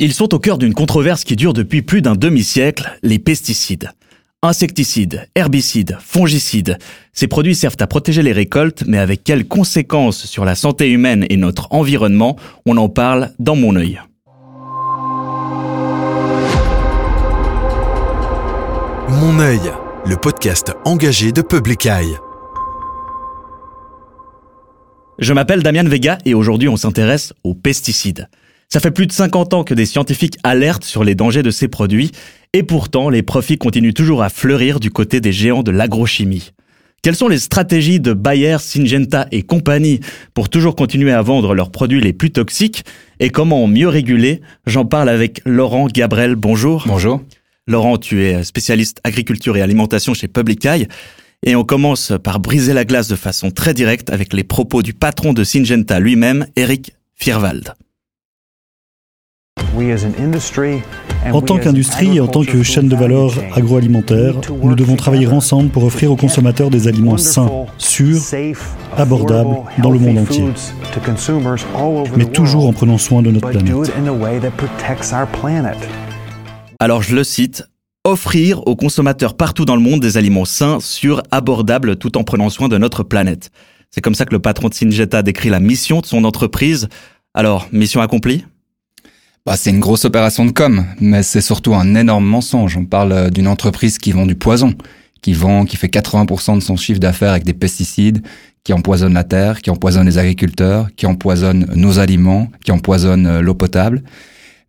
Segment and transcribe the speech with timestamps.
[0.00, 3.90] Ils sont au cœur d'une controverse qui dure depuis plus d'un demi-siècle, les pesticides.
[4.42, 6.78] Insecticides, herbicides, fongicides,
[7.12, 11.26] ces produits servent à protéger les récoltes, mais avec quelles conséquences sur la santé humaine
[11.28, 12.36] et notre environnement?
[12.64, 14.00] On en parle dans mon œil.
[19.08, 19.72] Mon œil,
[20.06, 22.14] le podcast engagé de Public Eye.
[25.18, 28.28] Je m'appelle Damien Vega et aujourd'hui on s'intéresse aux pesticides.
[28.70, 31.68] Ça fait plus de 50 ans que des scientifiques alertent sur les dangers de ces
[31.68, 32.10] produits,
[32.52, 36.52] et pourtant les profits continuent toujours à fleurir du côté des géants de l'agrochimie.
[37.02, 40.00] Quelles sont les stratégies de Bayer, Syngenta et compagnie
[40.34, 42.84] pour toujours continuer à vendre leurs produits les plus toxiques
[43.20, 44.42] et comment mieux réguler?
[44.66, 46.34] J'en parle avec Laurent Gabriel.
[46.34, 46.84] Bonjour.
[46.86, 47.22] Bonjour.
[47.66, 50.88] Laurent, tu es spécialiste agriculture et alimentation chez Public Eye.
[51.46, 54.92] Et on commence par briser la glace de façon très directe avec les propos du
[54.92, 57.74] patron de Syngenta lui-même, Eric Fierwald.
[61.32, 65.70] En tant qu'industrie et en tant que chaîne de valeur agroalimentaire, nous devons travailler ensemble
[65.70, 68.20] pour offrir aux consommateurs des aliments sains, sûrs,
[68.96, 70.44] abordables dans le monde entier,
[72.16, 73.92] mais toujours en prenant soin de notre planète.
[76.80, 77.64] Alors je le cite,
[78.04, 82.50] offrir aux consommateurs partout dans le monde des aliments sains, sûrs, abordables tout en prenant
[82.50, 83.50] soin de notre planète.
[83.90, 86.88] C'est comme ça que le patron de Syngenta décrit la mission de son entreprise.
[87.34, 88.44] Alors, mission accomplie?
[89.48, 92.76] Bah, c'est une grosse opération de com, mais c'est surtout un énorme mensonge.
[92.76, 94.74] On parle euh, d'une entreprise qui vend du poison,
[95.22, 98.20] qui vend, qui fait 80% de son chiffre d'affaires avec des pesticides,
[98.62, 103.40] qui empoisonnent la terre, qui empoisonnent les agriculteurs, qui empoisonnent nos aliments, qui empoisonnent euh,
[103.40, 104.02] l'eau potable.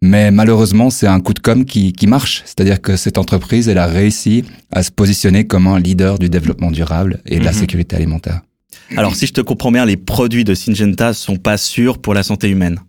[0.01, 2.43] Mais malheureusement, c'est un coup de com qui, qui marche.
[2.45, 6.71] C'est-à-dire que cette entreprise, elle a réussi à se positionner comme un leader du développement
[6.71, 7.57] durable et de la mhm.
[7.57, 8.43] sécurité alimentaire.
[8.95, 12.23] Alors, si je te comprends bien, les produits de Syngenta sont pas sûrs pour la
[12.23, 12.79] santé humaine.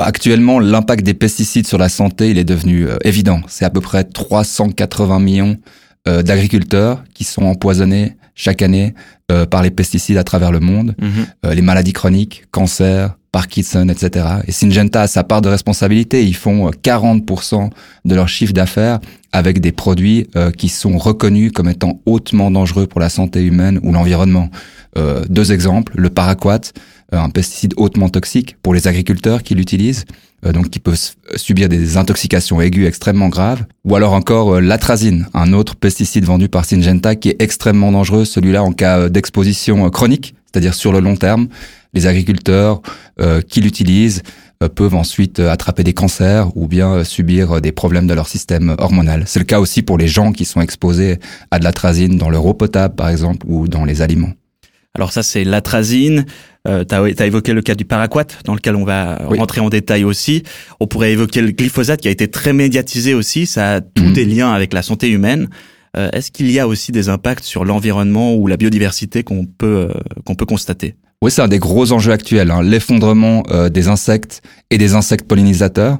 [0.00, 3.42] Bah, actuellement, l'impact des pesticides sur la santé, il est devenu euh, évident.
[3.48, 5.58] C'est à peu près 380 millions
[6.08, 8.94] euh, d'agriculteurs qui sont empoisonnés chaque année
[9.30, 10.94] euh, par les pesticides à travers le monde.
[10.98, 11.52] Mhm.
[11.52, 14.24] les maladies chroniques, cancer, Parkinson, etc.
[14.46, 16.24] Et Syngenta a sa part de responsabilité.
[16.24, 17.68] Ils font 40%
[18.06, 19.00] de leur chiffre d'affaires
[19.32, 23.92] avec des produits qui sont reconnus comme étant hautement dangereux pour la santé humaine ou
[23.92, 24.48] l'environnement.
[25.28, 26.72] deux exemples, le paraquat,
[27.12, 30.04] un pesticide hautement toxique pour les agriculteurs qui l'utilisent,
[30.44, 30.98] euh, donc qui peuvent
[31.36, 36.48] subir des intoxications aiguës extrêmement graves, ou alors encore euh, l'atrazine, un autre pesticide vendu
[36.48, 41.16] par Syngenta qui est extrêmement dangereux, celui-là en cas d'exposition chronique, c'est-à-dire sur le long
[41.16, 41.48] terme.
[41.92, 42.82] Les agriculteurs
[43.48, 44.22] qui l'utilisent
[44.76, 49.24] peuvent ensuite attraper des cancers ou bien subir des problèmes de leur système hormonal.
[49.26, 51.18] C'est le cas aussi pour les gens qui sont exposés
[51.50, 54.30] à de l'atrazine dans leur eau potable, par exemple, ou dans les aliments.
[54.94, 56.26] Alors ça, c'est l'atrazine.
[56.68, 60.04] Euh, tu as, évoqué le cas du paraquat, dans lequel on va rentrer en détail
[60.04, 60.42] aussi.
[60.78, 63.46] On pourrait évoquer le glyphosate, qui a été très médiatisé aussi.
[63.46, 64.12] Ça a tous mhm.
[64.12, 65.48] des liens avec la santé humaine.
[65.96, 69.88] Euh, Est-ce qu'il y a aussi des impacts sur l'environnement ou la biodiversité qu'on peut
[69.90, 70.94] euh, qu'on peut constater?
[71.22, 72.50] Oui, c'est un des gros enjeux actuels.
[72.50, 72.62] Hein.
[72.62, 75.98] L'effondrement euh, des insectes et des insectes pollinisateurs.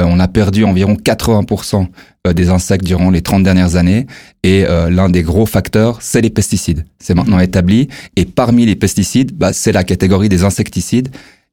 [0.00, 1.86] Euh, on a perdu environ 80%
[2.26, 4.06] euh, des insectes durant les 30 dernières années.
[4.42, 6.84] Et euh, l'un des gros facteurs, c'est les pesticides.
[6.98, 7.44] C'est maintenant mhm.
[7.44, 7.88] établi.
[8.16, 11.08] Et parmi les pesticides, bah, c'est la catégorie des insecticides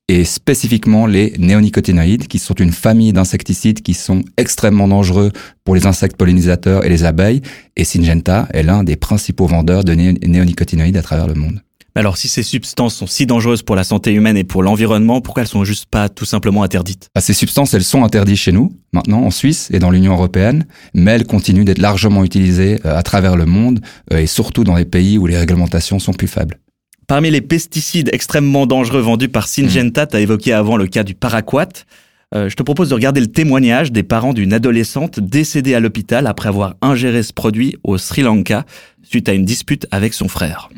[0.08, 5.32] et spécifiquement les néonicotinoïdes, qui sont une famille d'insecticides qui sont extrêmement dangereux
[5.64, 7.44] pour les insectes pollinisateurs et les abeilles.
[7.76, 11.62] Et Syngenta est l'un des principaux vendeurs de néonicotinoïdes à travers le monde.
[11.96, 15.44] Alors si ces substances sont si dangereuses pour la santé humaine et pour l'environnement, pourquoi
[15.44, 17.10] elles sont juste pas tout simplement interdites?
[17.16, 20.66] Bah, Ces substances, elles sont interdites chez nous, maintenant en Suisse et dans l'Union européenne,
[20.94, 23.82] mais elles continuent d'être largement utilisées euh, à travers le monde
[24.14, 26.60] euh, et surtout dans les pays où les réglementations sont plus faibles.
[27.08, 31.16] Parmi les pesticides extrêmement dangereux vendus par Syngenta, tu as évoqué avant le cas du
[31.16, 31.70] paraquat.
[32.36, 36.28] Euh, je te propose de regarder le témoignage des parents d'une adolescente décédée à l'hôpital
[36.28, 38.64] après avoir ingéré ce produit au Sri Lanka
[39.02, 40.70] suite à une dispute avec son frère.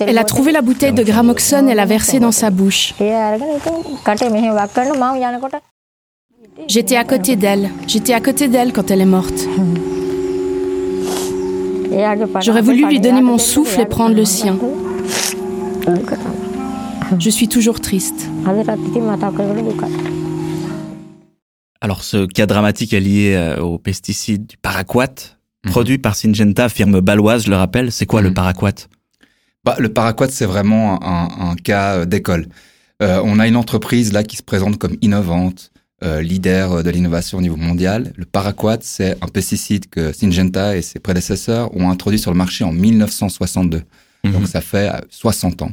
[0.00, 2.94] Elle a trouvé la bouteille de gramoxone et l'a versée dans sa bouche.
[6.68, 7.70] J'étais à côté d'elle.
[7.86, 9.46] J'étais à côté d'elle quand elle est morte.
[12.40, 14.58] J'aurais voulu lui donner mon souffle et prendre le sien.
[17.18, 18.28] Je suis toujours triste.
[21.80, 25.70] Alors ce cas dramatique est lié euh, aux pesticides du paraquat, mhm.
[25.70, 27.92] produit par Syngenta, firme baloise, je le rappelle.
[27.92, 28.34] C'est quoi le mhm.
[28.34, 28.88] paraquat?
[29.64, 32.46] Bah, le paraquat, c'est vraiment un, cas euh, d'école.
[33.02, 35.70] Euh, on a une entreprise là qui se présente comme innovante,
[36.02, 38.12] euh, leader de l'innovation au niveau mondial.
[38.16, 42.64] Le paraquat, c'est un pesticide que Syngenta et ses prédécesseurs ont introduit sur le marché
[42.64, 43.82] en 1962.
[44.24, 44.32] Mhm.
[44.32, 45.72] Donc ça fait 60 ans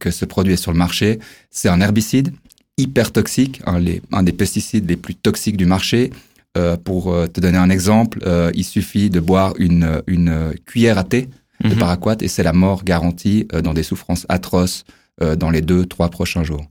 [0.00, 1.20] que ce produit est sur le marché.
[1.50, 2.32] C'est un herbicide
[2.78, 3.80] hyper toxique, un,
[4.10, 6.10] un des pesticides les plus toxiques du marché.
[6.56, 10.98] Euh, pour euh, te donner un exemple, euh, il suffit de boire une, une cuillère
[10.98, 11.28] à thé
[11.62, 11.78] de mhm.
[11.78, 14.84] paraquat et c'est la mort garantie dans des souffrances atroces
[15.36, 16.64] dans les deux, trois prochains jours.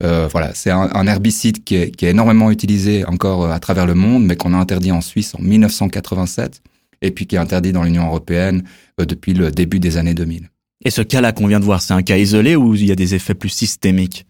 [0.00, 3.94] voilà, c'est un, un, herbicide qui est, qui est, énormément utilisé encore à travers le
[3.94, 6.62] monde, mais qu'on a interdit en Suisse en 1987
[7.02, 8.64] et puis qui est interdit dans l'Union européenne
[8.98, 10.48] depuis le début des années 2000.
[10.84, 12.96] Et ce cas-là qu'on vient de voir, c'est un cas isolé ou il y a
[12.96, 14.26] des effets plus systémiques?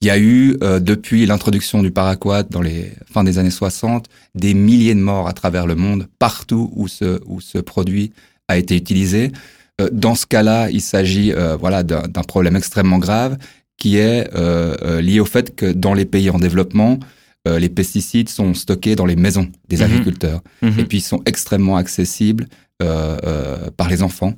[0.00, 4.06] Il y a eu, euh, depuis l'introduction du paraquat dans les fins des années 60,
[4.34, 8.12] des milliers de morts à travers le monde, partout où ce, où ce produit
[8.48, 9.32] a été utilisé.
[9.80, 13.38] Euh, dans ce cas-là, il s'agit euh, voilà d'un problème extrêmement grave
[13.76, 14.28] qui est
[15.00, 16.98] lié au fait que dans les pays en développement,
[17.46, 19.82] les pesticides sont stockés dans les maisons des mhm.
[19.84, 20.80] agriculteurs mhm.
[20.80, 22.48] et puis ils sont extrêmement accessibles
[22.78, 24.34] par les enfants.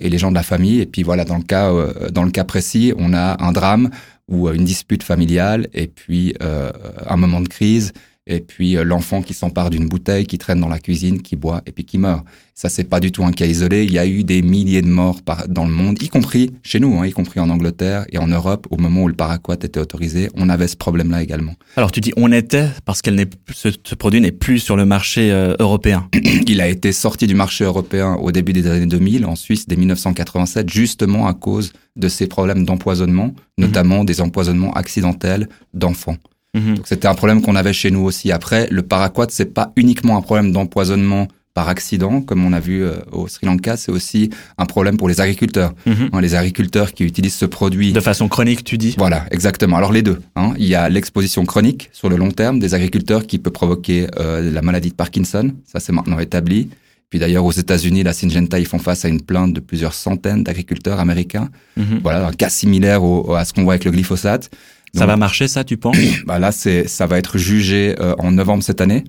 [0.00, 0.80] et les gens de la famille.
[0.80, 1.70] Et puis voilà, dans le cas,
[2.10, 3.90] dans le cas précis, on a un drame
[4.28, 6.70] ou euh, une dispute familiale, et puis euh,
[7.06, 7.92] un moment de crise,
[8.26, 11.62] et puis euh, l'enfant qui s'empare d'une bouteille, qui traîne dans la cuisine, qui boit
[11.66, 12.24] et puis qui meurt.
[12.54, 13.84] Ça, c'est pas du tout un cas isolé.
[13.84, 16.78] Il y a eu des milliers de morts par, dans le monde, y compris chez
[16.78, 19.80] nous, hein, y compris en Angleterre et en Europe, au moment où le paraquat était
[19.80, 20.30] autorisé.
[20.36, 21.54] On avait ce problème-là également.
[21.76, 24.86] Alors tu dis on était parce qu'elle n'est, ce, ce, produit n'est plus sur le
[24.86, 26.08] marché européen.
[26.46, 29.76] Il a été sorti du marché européen au début des années 2000 en Suisse dès
[29.76, 34.06] 1987, justement à cause de ces problèmes d'empoisonnement, notamment mhm.
[34.06, 36.16] des empoisonnements accidentels d'enfants.
[36.54, 36.76] Mhm.
[36.76, 38.32] Donc c'était un problème qu'on avait chez nous aussi.
[38.32, 42.82] Après, le paraquat, c'est pas uniquement un problème d'empoisonnement par accident, comme on a vu
[42.82, 45.72] euh, au Sri Lanka, c'est aussi un problème pour les agriculteurs.
[45.86, 46.10] Mhm.
[46.12, 47.92] Hein, les agriculteurs qui utilisent ce produit.
[47.92, 48.96] De façon chronique, tu dis?
[48.98, 49.76] Voilà, exactement.
[49.76, 50.20] Alors les deux.
[50.34, 50.52] Hein.
[50.58, 54.50] Il y a l'exposition chronique sur le long terme des agriculteurs qui peut provoquer euh,
[54.50, 55.52] la maladie de Parkinson.
[55.64, 56.70] Ça, c'est maintenant établi.
[57.08, 60.42] Puis d'ailleurs, aux États-Unis, la Syngenta, ils font face à une plainte de plusieurs centaines
[60.42, 61.50] d'agriculteurs américains.
[61.76, 62.00] Mhm.
[62.02, 63.00] Voilà, un cas similaire
[63.32, 64.50] à ce qu'on voit avec le glyphosate.
[64.94, 65.96] Ça va marcher, ça, tu penses
[66.26, 69.04] bah Là, c'est, ça va être jugé euh, en novembre cette année.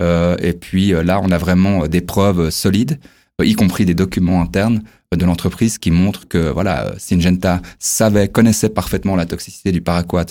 [0.00, 2.98] Euh, et puis euh, là, on a vraiment des preuves solides,
[3.42, 4.82] y compris des documents internes
[5.16, 10.26] de l'entreprise qui montrent que voilà, Syngenta savait, connaissait parfaitement la toxicité du paraquat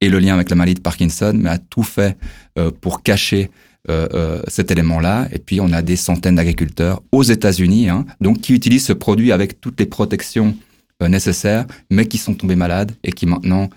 [0.00, 2.16] et le lien avec la maladie de Parkinson, mais a tout fait
[2.80, 3.50] pour cacher
[3.90, 5.28] euh, euh, cet élément-là.
[5.30, 9.30] Et puis, on a des centaines d'agriculteurs aux États-Unis, hein, donc qui utilisent ce produit
[9.30, 10.56] avec toutes les protections
[11.02, 13.68] euh, nécessaires, mais qui sont tombés malades et qui maintenant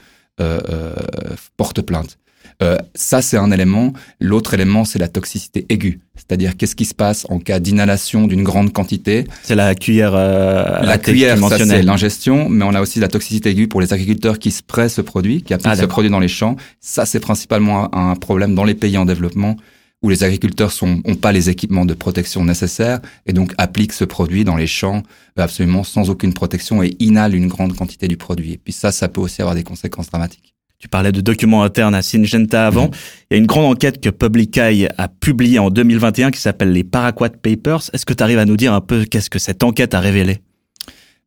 [1.57, 2.17] portent plainte.
[2.63, 3.93] Euh, ça, c'est un élément.
[4.19, 5.99] L'autre élément, c'est la toxicité aiguë.
[6.15, 9.25] C'est-à-dire, qu'est-ce qui se passe en cas d'inhalation d'une grande quantité?
[9.43, 10.13] C'est la cuillère.
[10.15, 13.93] Euh, la cuillère, ça c'est l'ingestion, mais on a aussi la toxicité aiguë pour les
[13.93, 16.55] agriculteurs qui spraient ce produit, qui appliquent ah, ce produit dans les champs.
[16.81, 19.55] Ça, c'est principalement un problème dans les pays en développement
[20.03, 24.43] où les agriculteurs n'ont pas les équipements de protection nécessaires et donc appliquent ce produit
[24.43, 25.01] dans les champs
[25.39, 28.53] euh, absolument sans aucune protection et inhalent une grande quantité du produit.
[28.53, 30.53] Et puis ça, ça peut aussi avoir des conséquences dramatiques.
[30.79, 32.85] Tu parlais de documents internes à Syngenta avant.
[32.85, 32.91] Mhm.
[33.31, 36.71] Il y a une grande enquête que Public Eye a publiée en 2021 qui s'appelle
[36.71, 37.89] les Paraquat Papers.
[37.93, 40.39] Est-ce que tu arrives à nous dire un peu qu'est-ce que cette enquête a révélé?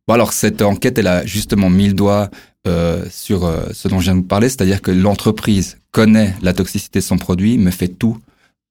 [0.07, 2.29] Bon alors cette enquête, elle a justement mis le doigt
[2.67, 6.53] euh, sur euh, ce dont je viens de vous parler, c'est-à-dire que l'entreprise connaît la
[6.53, 8.17] toxicité de son produit, mais fait tout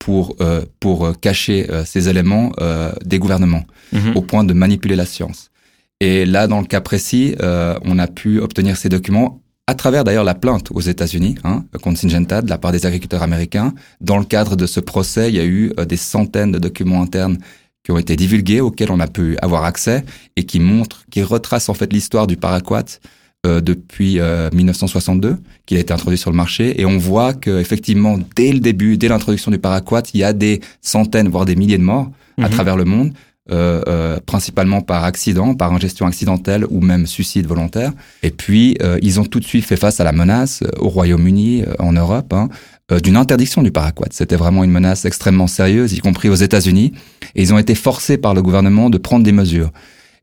[0.00, 2.50] pour euh, pour euh, cacher euh, ces éléments
[3.05, 4.17] des gouvernements mhm.
[4.17, 5.50] au point de manipuler la science.
[6.00, 10.25] Et là, dans le cas précis, on a pu obtenir ces documents à travers d'ailleurs
[10.25, 13.75] la plainte aux États-Unis hein, contre Syngenta de la part des agriculteurs américains.
[14.00, 17.36] Dans le cadre de ce procès, il y a eu des centaines de documents internes
[17.84, 20.05] qui ont été divulgués, auxquels on a pu avoir accès
[20.36, 22.84] et qui montrent, qui retracent en fait l'histoire du paraquat
[23.47, 24.20] euh, depuis
[24.53, 28.53] 1962 euh, qu'il a été introduit sur le marché et on voit que effectivement dès
[28.53, 31.82] le début, dès l'introduction du paraquat, il y a des centaines voire des milliers de
[31.82, 32.51] morts à mhm.
[32.51, 33.13] travers le monde.
[33.53, 37.91] Euh, euh, principalement par accident, par ingestion accidentelle ou même suicide volontaire.
[38.23, 41.65] Et puis, euh, ils ont tout de suite fait face à la menace au Royaume-Uni,
[41.81, 42.49] en Europe, hein,
[43.03, 44.06] d'une interdiction du paraquat.
[44.13, 46.93] C'était vraiment une menace extrêmement sérieuse, y compris aux États-Unis.
[47.35, 49.73] Et ils ont été forcés par le gouvernement de prendre des mesures.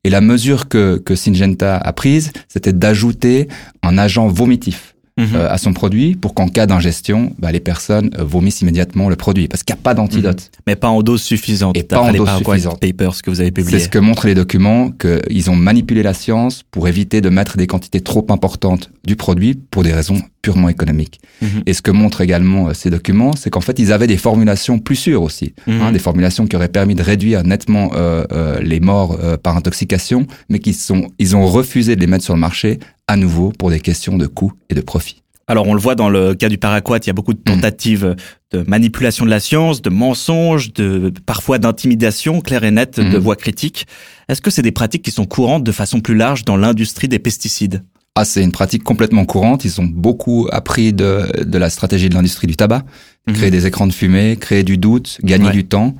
[0.08, 3.50] Et la mesure que, que Syngenta a prise, c'était d'ajouter
[3.84, 4.96] un agent vomitif.
[5.20, 5.30] Mhm.
[5.34, 9.16] Euh, à son produit pour qu'en cas d'ingestion, bah, les personnes euh, vomissent immédiatement le
[9.16, 10.44] produit parce qu'il n'y a pas d'antidote.
[10.44, 10.62] Mhm.
[10.68, 11.76] Mais pas en dose suffisante.
[11.76, 12.80] Et pas en dose suffisante.
[12.80, 13.80] Papers que vous avez publiés.
[13.80, 17.58] C'est ce que montrent les documents, qu'ils ont manipulé la science pour éviter de mettre
[17.58, 21.20] des quantités trop importantes du produit pour des raisons purement économiques.
[21.42, 21.64] Mhm.
[21.66, 24.80] Et ce que montrent également euh, ces documents, c'est qu'en fait, ils avaient des formulations
[24.80, 28.80] plus sûres aussi, hein, des formulations qui auraient permis de réduire nettement euh, euh, les
[28.80, 32.80] morts par intoxication, mais qui sont, ils ont refusé de les mettre sur le marché
[33.10, 35.22] à nouveau pour des questions de coût et de profit.
[35.48, 37.54] Alors on le voit dans le cas du paraquat, il y a beaucoup de mm.
[37.56, 38.16] tentatives
[38.52, 43.36] de manipulation de la science, de mensonges, de parfois d'intimidation claire et nette de voix
[43.36, 43.86] critiques.
[44.30, 47.20] Est-ce que c'est des pratiques qui sont courantes de façon plus large dans l'industrie des
[47.20, 47.84] pesticides?
[48.20, 49.64] Ah, c'est une pratique complètement courante.
[49.66, 52.84] Ils ont beaucoup appris de, de la stratégie de l'industrie du tabac,
[53.28, 53.34] Mhm.
[53.36, 55.52] créer des écrans de fumée, créer du doute, gagner Ouais.
[55.52, 55.96] du temps,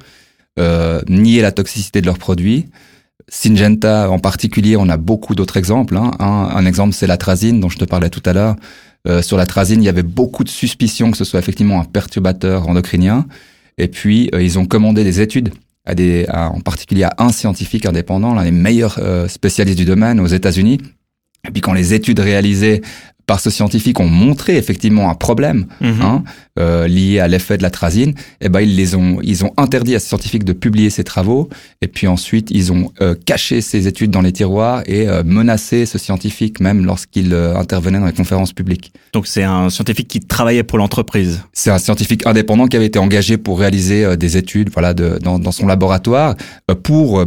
[0.60, 2.66] euh, nier la toxicité de leurs produits.
[3.30, 5.98] Syngenta en particulier, on a beaucoup d'autres exemples.
[5.98, 6.12] hein.
[6.20, 8.56] Un, un exemple, c'est l'atrazine dont je te parlais tout à l'heure.
[9.08, 12.68] Euh, sur l'atrazine, il y avait beaucoup de suspicions que ce soit effectivement un perturbateur
[12.70, 13.26] endocrinien.
[13.78, 15.50] Et puis, euh, ils ont commandé des études,
[15.86, 19.86] à des, à- en particulier à un scientifique indépendant, l'un des meilleurs euh, spécialistes du
[19.86, 20.80] domaine aux États-Unis.
[21.48, 22.82] Et puis, quand les études réalisées
[23.26, 26.02] par ce scientifique ont montré effectivement un problème Mhm.
[26.02, 26.24] hein,
[26.60, 30.00] euh, lié à l'effet de l'atrazine, eh ben ils les ont ils ont interdit à
[30.00, 31.50] ce scientifique de publier ses travaux
[31.82, 35.86] et puis ensuite ils ont euh, caché ses études dans les tiroirs et euh, menacé
[35.86, 38.94] ce scientifique même lorsqu'il intervenait dans les conférences publiques.
[39.12, 41.42] Donc c'est un scientifique qui travaillait pour l'entreprise.
[41.52, 45.38] C'est un scientifique indépendant qui avait été engagé pour réaliser des études voilà de, dans,
[45.38, 46.36] dans son laboratoire
[46.84, 47.26] pour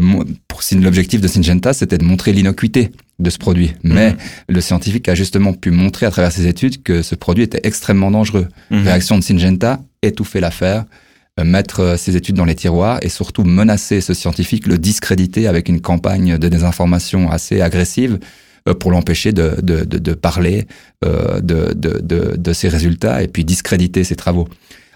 [0.48, 2.90] pour l'objectif de Syngenta c'était de montrer l'innocuité
[3.20, 3.72] de ce produit.
[3.84, 4.16] Mais Mhm.
[4.48, 8.10] le scientifique a justement pu montrer à travers ses études que ce produit était extrêmement
[8.10, 8.48] dangereux.
[8.70, 8.82] Mhm.
[8.84, 10.84] Réaction de Syngenta, étouffer l'affaire,
[11.38, 15.46] euh, mettre euh, ses études dans les tiroirs et surtout menacer ce scientifique, le discréditer
[15.46, 18.18] avec une campagne de désinformation assez agressive
[18.68, 20.66] euh, pour l'empêcher de, de, de, de parler
[21.04, 24.48] euh, de, de, de ses résultats et puis discréditer ses travaux.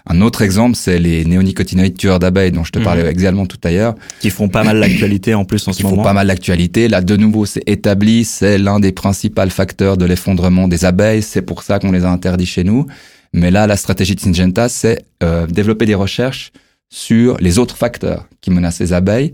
[0.07, 2.85] Un autre exemple, c'est les néonicotinoïdes tueurs d'abeilles dont je te Mhm.
[2.85, 5.83] parlais également tout à l'heure Qui font pas mal l'actualité en plus en ce qui
[5.83, 6.03] font moment.
[6.03, 6.87] pas mal d'actualité.
[6.87, 11.23] Là, de nouveau, c'est établi, c'est l'un des principaux facteurs de l'effondrement des abeilles.
[11.23, 12.85] C'est pour ça qu'on les a interdits chez nous.
[13.33, 16.51] Mais là, la stratégie de Syngenta, c'est euh, développer des recherches
[16.89, 19.33] sur les autres facteurs qui menacent les abeilles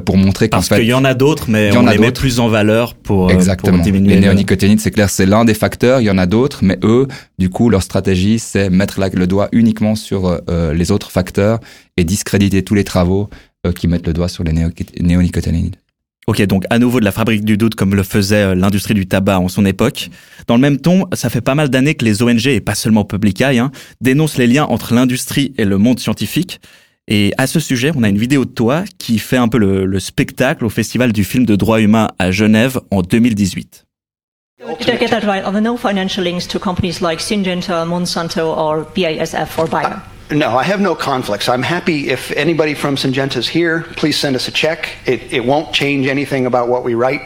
[0.00, 1.92] pour montrer qu'en Parce fait, qu'il y en a d'autres, mais y en on a
[1.92, 3.76] les met plus en valeur pour, euh, Exactement.
[3.76, 4.10] pour diminuer.
[4.10, 6.00] Les le- néonicotinoïdes, c'est clair, c'est l'un des facteurs.
[6.00, 7.08] Il y en a d'autres, mais eux,
[7.38, 11.58] du coup, leur stratégie, c'est mettre la- le doigt uniquement sur euh, les autres facteurs
[11.96, 13.28] et discréditer tous les travaux
[13.66, 14.70] euh, qui mettent le doigt sur les néo-
[15.00, 15.76] néonicotinoïdes.
[16.28, 19.06] Ok, donc à nouveau de la fabrique du doute comme le faisait euh, l'industrie du
[19.08, 20.08] tabac en son époque.
[20.46, 23.04] Dans le même ton, ça fait pas mal d'années que les ONG, et pas seulement
[23.04, 26.60] Public Eye, hein, dénoncent les liens entre l'industrie et le monde scientifique.
[27.08, 29.86] Et à ce sujet, on a une vidéo de toi qui fait un peu le,
[29.86, 33.84] le spectacle au Festival du film de droit humain à Genève en 2018.
[34.78, 35.44] Did I get that right?
[35.44, 40.00] Are there no financial links to companies like Syngenta, Monsanto, or BASF or Bayer?
[40.30, 41.48] Uh, no, I have no conflicts.
[41.48, 44.88] I'm happy if anybody from Syngenta is here, please send us a check.
[45.04, 47.22] It, it won't change anything about what we write,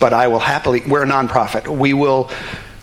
[0.00, 1.68] but I will happily, we're a nonprofit.
[1.68, 2.28] We will,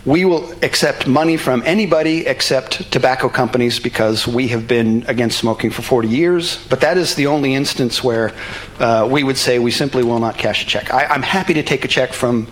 [0.08, 5.70] we will accept money from anybody except tobacco companies because we have been against smoking
[5.70, 6.66] for 40 years.
[6.70, 8.34] But that is the only instance where
[8.80, 10.94] uh, we would say we simply will not cash a check.
[10.94, 12.48] I, I'm happy to take a check from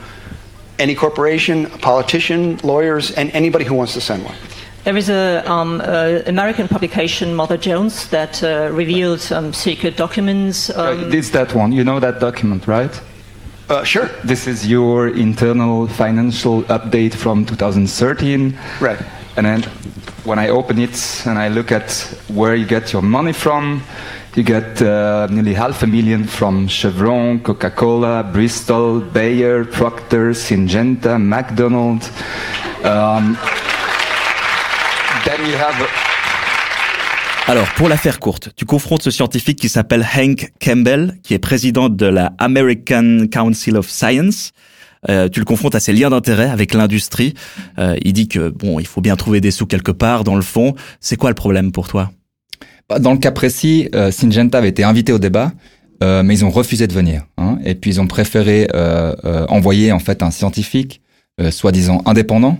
[0.77, 4.35] any corporation, a politician, lawyers, and anybody who wants to send one.
[4.83, 10.69] There is an um, a American publication, Mother Jones, that uh, revealed um, secret documents.
[10.69, 11.71] Um, It's that one.
[11.71, 13.01] You know that document, right?
[13.67, 14.09] Uh, sure.
[14.23, 18.55] This is your internal financial update from 2013.
[18.79, 19.01] Right.
[19.37, 19.63] And then
[20.23, 21.91] when I open it and I look at
[22.27, 23.81] where you get your money from,
[24.35, 32.09] you get uh, nearly half a million from Chevron, Coca-Cola, Bristol, Bayer, Procter, Syngenta, McDonald's.
[32.83, 33.33] Um,
[35.25, 36.04] then you have
[37.47, 41.39] Alors, pour la faire courte, tu confrontes ce scientifique qui s'appelle Hank Campbell, qui est
[41.39, 44.51] président de la American Council of Science.
[45.09, 47.35] Euh, tu le confrontes à ses liens d'intérêt avec l'industrie.
[47.77, 50.41] Euh, il dit que bon, il faut bien trouver des sous quelque part dans le
[50.41, 50.73] fond.
[50.99, 52.11] C'est quoi le problème pour toi?
[52.89, 55.51] Bah, Dans le cas précis, euh, Syngenta avait été invité au débat,
[56.03, 57.27] euh, mais ils ont refusé de venir.
[57.37, 61.01] Hein, et puis ils ont préféré euh, euh, envoyer en fait un scientifique,
[61.41, 62.57] euh, soi-disant indépendant,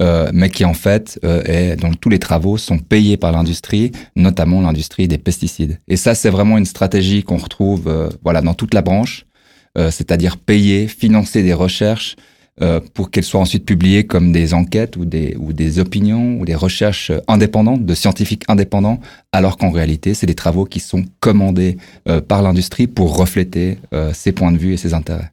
[0.00, 3.92] euh, mais qui en fait euh, est dont tous les travaux sont payés par l'industrie,
[4.16, 5.78] notamment l'industrie des pesticides.
[5.88, 9.26] Et ça, c'est vraiment une stratégie qu'on retrouve euh, voilà dans toute la branche,
[9.76, 12.16] euh, c'est-à-dire payer, financer des recherches
[12.60, 16.44] euh, pour qu'elles soient ensuite publiées comme des enquêtes ou des ou des opinions ou
[16.44, 18.98] des recherches indépendantes de scientifiques indépendants,
[19.30, 21.76] alors qu'en réalité, c'est des travaux qui sont commandés
[22.08, 25.30] euh, par l'industrie pour refléter euh, ses points de vue et ses intérêts.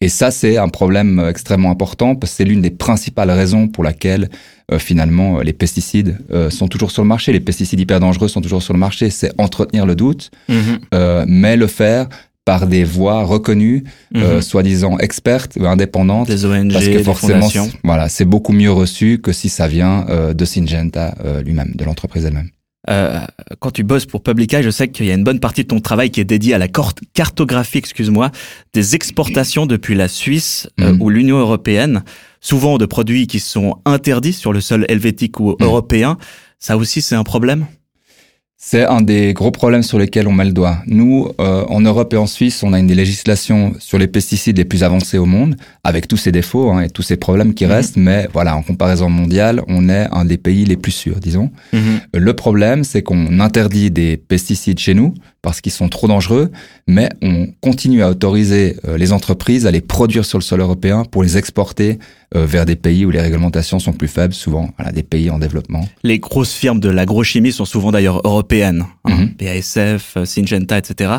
[0.00, 3.68] Et ça, c'est un problème euh, extrêmement important parce que c'est l'une des principales raisons
[3.68, 4.28] pour laquelle
[4.72, 7.32] euh, finalement euh, les pesticides euh, sont toujours sur le marché.
[7.32, 9.08] Les pesticides hyper dangereux sont toujours sur le marché.
[9.10, 10.30] C'est entretenir le doute,
[10.92, 12.08] euh, mais le faire
[12.44, 13.84] par des voies reconnues,
[14.16, 14.42] euh, Mhm.
[14.42, 16.26] soi-disant expertes ou indépendantes.
[16.28, 17.48] Des ONG, Parce que des forcément,
[17.82, 21.84] voilà, c'est beaucoup mieux reçu que si ça vient euh, de Syngenta euh, lui-même, de
[21.84, 22.50] l'entreprise elle-même.
[22.90, 23.20] Euh,
[23.60, 25.68] quand tu bosses pour Public Eye, je sais qu'il y a une bonne partie de
[25.68, 26.68] ton travail qui est dédiée à la
[27.14, 28.30] cartographie, excuse-moi,
[28.72, 31.02] des exportations depuis la Suisse euh, Mhm.
[31.02, 32.04] ou l'Union européenne,
[32.40, 35.56] souvent de produits qui sont interdits sur le sol helvétique ou Mhm.
[35.60, 36.18] européen.
[36.58, 37.66] Ça aussi, c'est un problème?
[38.66, 40.78] C'est un des gros problèmes sur lesquels on met le doigt.
[40.86, 44.56] Nous, euh, en Europe et en Suisse, on a une des législations sur les pesticides
[44.56, 47.66] les plus avancées au monde, avec tous ses défauts hein, et tous ces problèmes qui
[47.66, 47.70] mhm.
[47.72, 47.98] restent.
[47.98, 51.50] Mais voilà, en comparaison mondiale, on est un des pays les plus sûrs, disons.
[51.74, 52.00] Mhm.
[52.14, 55.12] Le problème, c'est qu'on interdit des pesticides chez nous
[55.44, 56.50] parce qu'ils sont trop dangereux,
[56.88, 61.04] mais on continue à autoriser euh, les entreprises à les produire sur le sol européen
[61.04, 61.98] pour les exporter
[62.34, 65.38] euh, vers des pays où les réglementations sont plus faibles, souvent voilà, des pays en
[65.38, 65.86] développement.
[66.02, 69.34] Les grosses firmes de l'agrochimie sont souvent d'ailleurs européennes, hein, mhm.
[69.38, 71.12] BASF, euh, Syngenta, etc.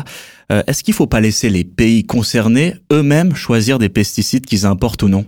[0.48, 5.02] Est-ce qu'il ne faut pas laisser les pays concernés eux-mêmes choisir des pesticides qu'ils importent
[5.02, 5.24] ou non?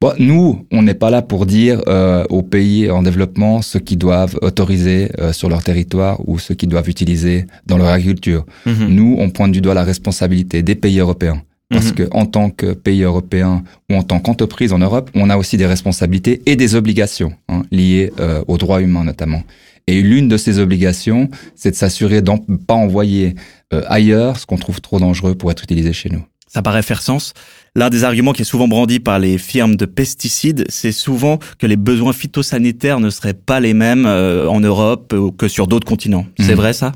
[0.00, 3.98] Bon, nous, on n'est pas là pour dire euh, aux pays en développement ce qu'ils
[3.98, 8.46] doivent autoriser euh, sur leur territoire ou ce qu'ils doivent utiliser dans leur agriculture.
[8.64, 8.88] Mhm.
[8.88, 11.42] Nous, on pointe du doigt la responsabilité des pays européens.
[11.68, 11.94] Parce mhm.
[11.94, 15.58] que en tant que pays européen ou en tant qu'entreprise en Europe, on a aussi
[15.58, 19.42] des responsabilités et des obligations hein, liées euh, aux droits humains notamment.
[19.86, 23.34] Et l'une de ces obligations, c'est de s'assurer d'en pas envoyer
[23.72, 26.22] euh, ailleurs ce qu'on trouve trop dangereux pour être utilisé chez nous.
[26.52, 27.32] Ça paraît faire sens.
[27.76, 31.66] L'un des arguments qui est souvent brandi par les firmes de pesticides, c'est souvent que
[31.68, 36.26] les besoins phytosanitaires ne seraient pas les mêmes euh, en Europe que sur d'autres continents.
[36.40, 36.56] C'est mhm.
[36.56, 36.90] vrai ça?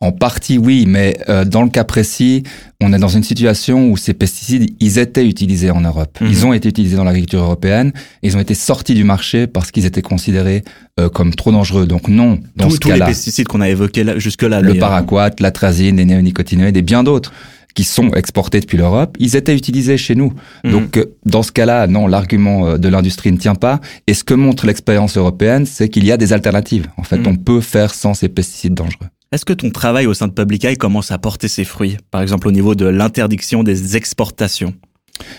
[0.00, 2.42] En partie, oui, mais euh, dans le cas précis,
[2.82, 6.18] on est dans une situation où ces pesticides, ils étaient utilisés en Europe.
[6.20, 6.28] Mhm.
[6.28, 7.90] Ils ont été utilisés dans l'agriculture européenne.
[8.22, 10.62] ils ont été sortis du marché parce qu'ils étaient considérés
[11.00, 11.86] euh, comme trop dangereux.
[11.86, 12.96] Donc non, dans ce cas-là.
[12.96, 14.60] Tous les pesticides qu'on a évoqués jusque-là.
[14.60, 17.32] Le paraquat, l'atrazine, les néonicotinoïdes et bien d'autres
[17.74, 20.32] qui sont exportés depuis l'Europe, ils étaient utilisés chez nous.
[20.64, 20.70] Mhm.
[20.70, 23.80] Donc euh, dans ce cas-là, non, l'argument euh, de l'industrie ne tient pas.
[24.06, 26.86] Et ce que montre l'expérience européenne, c'est qu'il y a des alternatives.
[26.96, 27.26] En fait, mhm.
[27.26, 29.06] on peut faire sans ces pesticides dangereux.
[29.32, 32.22] Est-ce que ton travail au sein de Public Eye commence à porter ses fruits, par
[32.22, 34.74] exemple au niveau de l'interdiction des exportations?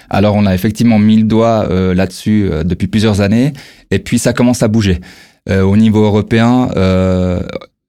[0.10, 3.54] Alors on a effectivement mis le doigt euh, là-dessus depuis plusieurs années,
[3.92, 5.00] et puis ça commence à bouger.
[5.50, 6.70] au niveau européen,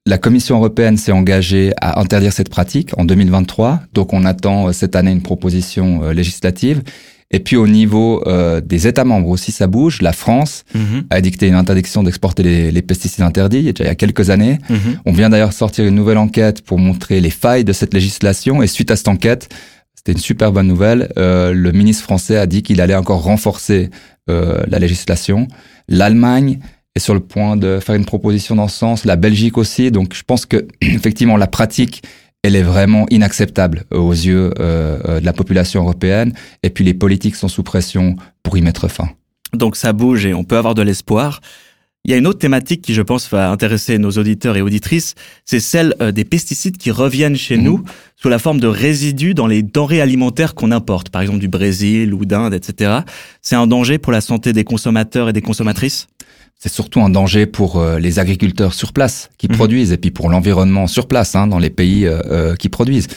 [0.07, 4.71] la Commission européenne s'est engagée à interdire cette pratique en 2023, donc on attend euh,
[4.71, 6.81] cette année une proposition euh, législative.
[7.29, 10.01] Et puis au niveau euh, des États membres aussi, ça bouge.
[10.01, 11.07] La France mhm.
[11.09, 14.59] a dicté une interdiction d'exporter les, pesticides interdits il y a quelques années.
[14.69, 14.99] Mhm.
[15.05, 18.63] On vient d'ailleurs sortir une nouvelle enquête pour montrer les failles de cette législation.
[18.63, 19.49] Et suite à cette enquête,
[19.93, 21.09] c'était une super bonne nouvelle.
[21.17, 23.89] le ministre français a dit qu'il allait encore renforcer
[24.29, 25.49] la législation.
[25.89, 26.59] L'Allemagne
[26.97, 29.89] est sur le point de faire une proposition dans ce sens, la Belgique aussi.
[29.91, 32.03] Donc je pense que effectivement la pratique
[32.43, 36.33] elle est vraiment inacceptable aux yeux euh, euh, de la population européenne.
[36.63, 39.09] Et puis les politiques sont sous pression pour y mettre fin.
[39.53, 41.41] Donc ça bouge et on peut avoir de l'espoir.
[42.05, 45.15] Il y a une autre thématique qui, je pense, va intéresser nos auditeurs et auditrices,
[45.43, 47.63] c'est celle euh, des pesticides qui reviennent chez mmh.
[47.63, 47.83] nous
[48.15, 52.13] sous la forme de résidus dans les denrées alimentaires qu'on importe, par exemple du Brésil
[52.13, 52.99] ou d'Inde, etc.
[53.41, 56.07] C'est un danger pour la santé des consommateurs et des consommatrices?
[56.59, 59.55] C'est surtout un danger pour euh, les agriculteurs sur place qui mhm.
[59.55, 63.07] produisent et puis pour l'environnement sur place hein, dans les pays euh, euh, qui produisent.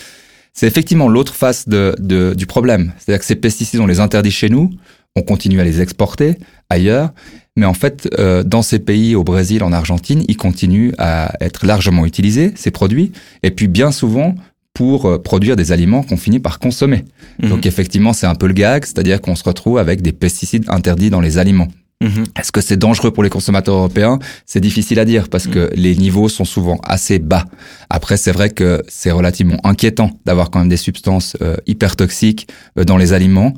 [0.53, 2.92] C'est effectivement l'autre face de, de, du problème.
[2.98, 4.70] C'est-à-dire que ces pesticides, on les interdit chez nous,
[5.16, 6.37] on continue à les exporter
[6.68, 7.12] ailleurs,
[7.57, 8.09] mais en fait,
[8.46, 13.12] dans ces pays, au Brésil, en Argentine, ils continuent à être largement utilisés, ces produits,
[13.42, 14.35] et puis bien souvent
[14.74, 17.05] pour produire des aliments qu'on finit par consommer.
[17.42, 17.48] Mhm.
[17.48, 21.11] Donc effectivement, c'est un peu le gag, c'est-à-dire qu'on se retrouve avec des pesticides interdits
[21.11, 21.68] dans les aliments.
[22.03, 22.25] Mhm.
[22.39, 24.19] Est-ce que c'est dangereux pour les consommateurs européens?
[24.47, 27.45] C'est difficile à dire parce que les niveaux sont souvent assez bas.
[27.91, 32.49] Après, c'est vrai que c'est relativement inquiétant d'avoir quand même des substances euh, hyper toxiques
[32.79, 33.53] euh, dans les aliments.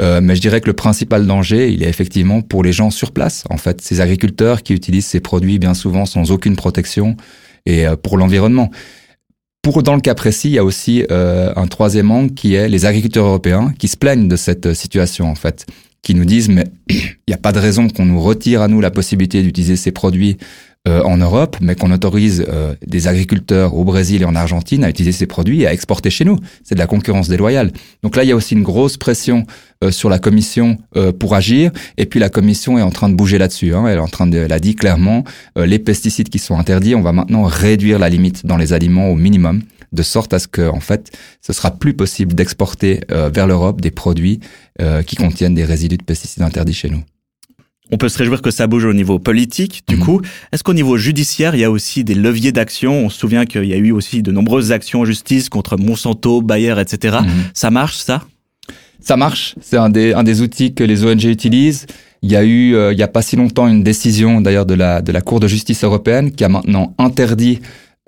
[0.00, 3.12] Euh, mais je dirais que le principal danger, il est effectivement pour les gens sur
[3.12, 3.44] place.
[3.48, 7.16] En fait, ces agriculteurs qui utilisent ces produits bien souvent sans aucune protection
[7.64, 8.70] et pour l'environnement.
[9.62, 12.84] Pour dans le cas précis, il y a aussi un troisième angle qui est les
[12.84, 15.64] agriculteurs européens qui se plaignent de cette situation en fait
[16.04, 18.80] qui nous disent mais il n'y a pas de raison qu'on nous retire à nous
[18.80, 20.36] la possibilité d'utiliser ces produits
[20.86, 24.90] euh, en Europe, mais qu'on autorise euh, des agriculteurs au Brésil et en Argentine à
[24.90, 26.38] utiliser ces produits et à exporter chez nous.
[26.62, 27.72] C'est de la concurrence déloyale.
[28.02, 29.46] Donc là, il y a aussi une grosse pression
[29.82, 30.76] euh, sur la Commission
[31.18, 33.74] pour agir, et puis la Commission est en train de bouger là-dessus.
[33.74, 33.86] Hein.
[33.88, 35.24] Elle est en train de, elle a dit clairement,
[35.56, 39.14] les pesticides qui sont interdits, on va maintenant réduire la limite dans les aliments au
[39.14, 43.46] minimum de sorte à ce que, en fait, ce sera plus possible d'exporter euh, vers
[43.46, 44.40] l'Europe des produits
[44.80, 47.02] euh, qui contiennent des résidus de pesticides interdits chez nous.
[47.90, 49.84] On peut se réjouir que ça bouge au niveau politique.
[49.86, 50.02] Du mhm.
[50.02, 50.20] coup,
[50.52, 53.04] est-ce qu'au niveau judiciaire, il y a aussi des leviers d'action?
[53.04, 56.40] On se souvient qu'il y a eu aussi de nombreuses actions en justice contre Monsanto,
[56.40, 57.18] Bayer, etc.
[57.22, 57.28] Mhm.
[57.52, 58.22] Ça marche, ça?
[59.00, 59.54] Ça marche.
[59.60, 61.86] C'est un des, un des outils que les ONG utilisent.
[62.22, 64.72] Il y a eu, euh, il y a pas si longtemps, une décision d'ailleurs de
[64.72, 67.60] la, de la Cour de justice européenne qui a maintenant interdit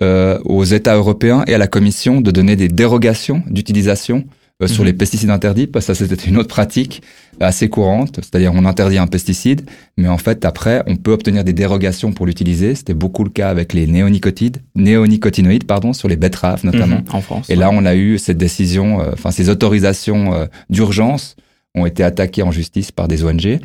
[0.03, 4.25] euh, aux États européens et à la Commission de donner des dérogations d'utilisation
[4.61, 4.87] euh, sur Mhm.
[4.87, 7.03] les pesticides interdits, parce que ça c'était une autre pratique
[7.39, 11.53] assez courante, c'est-à-dire on interdit un pesticide, mais en fait après on peut obtenir des
[11.53, 12.73] dérogations pour l'utiliser.
[12.73, 16.97] C'était beaucoup le cas avec les néonicotides, néonicotinoïdes pardon, sur les betteraves notamment.
[16.97, 17.49] Mhm, en France.
[17.49, 21.35] Et là, on a eu cette décision, euh, enfin ces autorisations euh, d'urgence
[21.75, 23.59] ont été attaquées en justice par des ONG et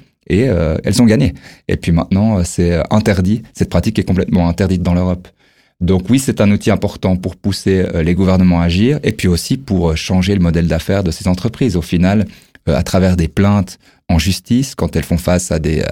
[0.49, 1.33] euh, elles ont gagné.
[1.69, 3.43] Et puis maintenant, c'est interdit.
[3.55, 5.27] Cette pratique est complètement interdite dans l'Europe.
[5.83, 9.29] Donc oui, c'est un outil important pour pousser euh, les gouvernements à agir et puis
[9.29, 11.77] aussi pour euh, changer le modèle d'affaires de ces entreprises.
[11.77, 12.27] Au final,
[12.69, 15.85] euh, à travers des plaintes en justice, quand elles font face à des,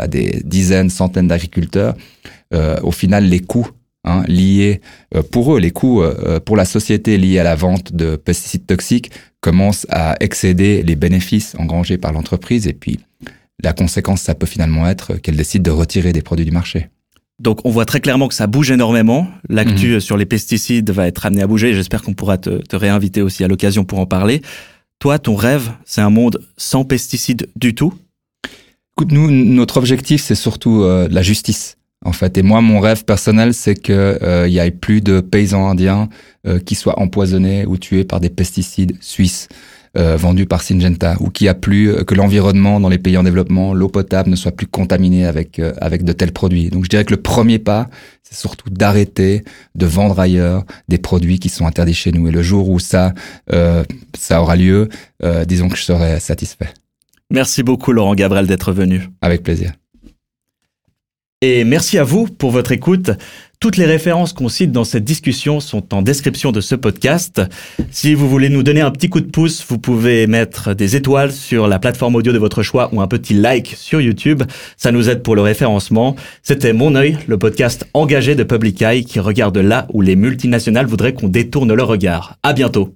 [0.45, 1.95] dizaines, centaines d'agriculteurs,
[2.83, 3.69] au final, les coûts
[4.05, 4.81] hein, liés
[5.15, 8.67] euh, pour eux, les coûts euh, pour la société liés à la vente de pesticides
[8.67, 13.01] toxiques commencent à excéder les bénéfices engrangés par l'entreprise et puis
[13.63, 16.89] la conséquence, ça peut finalement être qu'elle décide de retirer des produits du marché.
[17.41, 19.27] Donc on voit très clairement que ça bouge énormément.
[19.49, 20.01] L'actu Mhm.
[20.01, 21.75] sur les pesticides va être amené à bouger.
[21.75, 24.43] J'espère qu'on pourra te, te réinviter aussi à l'occasion pour en parler.
[24.99, 27.95] Toi, ton rêve, c'est un monde sans pesticides du tout?
[28.95, 32.37] Écoute, nous, notre objectif, c'est surtout euh, la justice, en fait.
[32.37, 36.11] Et moi, mon rêve personnel, c'est que euh, il y ait plus de paysans indiens
[36.47, 39.49] euh, qui soient empoisonnés ou tués par des pesticides suisses
[39.97, 43.23] euh, par Syngenta, ou qu'il y a plus euh, que l'environnement dans les pays en
[43.23, 46.71] développement, l'eau potable ne soit plus contaminée avec euh, avec de tels produits.
[46.71, 47.89] Donc, je dirais que le premier pas,
[48.23, 49.43] c'est surtout d'arrêter
[49.75, 52.29] de vendre ailleurs des produits qui sont interdits chez nous.
[52.29, 53.13] Et le jour où ça
[53.53, 53.83] euh,
[54.17, 54.89] ça aura lieu,
[55.25, 56.69] euh, disons que je serai satisfait.
[57.31, 59.09] Merci beaucoup Laurent Gabriel d'être venu.
[59.23, 59.73] Avec plaisir.
[61.43, 63.13] Et merci à vous pour votre écoute.
[63.61, 67.41] Toutes les références qu'on cite dans cette discussion sont en description de ce podcast.
[67.91, 71.33] Si vous voulez nous donner un petit coup de pouce, vous pouvez mettre des étoiles
[71.33, 74.43] sur la plateforme audio de votre choix ou un petit like sur YouTube.
[74.77, 76.15] Ça nous aide pour le référencement.
[76.43, 80.85] C'était Mon œil, le podcast engagé de Public Eye qui regarde là où les multinationales
[80.85, 82.37] voudraient qu'on détourne le regard.
[82.43, 82.95] À bientôt.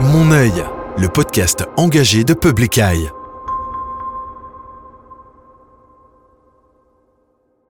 [0.00, 0.52] Mon œil,
[0.98, 3.10] le podcast engagé de Public Eye.